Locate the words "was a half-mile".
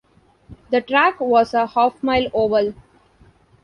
1.19-2.29